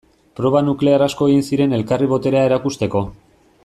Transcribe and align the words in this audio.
Proba 0.37 0.61
nuklear 0.69 1.03
asko 1.07 1.27
egin 1.33 1.45
ziren 1.51 1.77
elkarri 1.81 2.11
boterea 2.17 2.47
erakusteko. 2.51 3.09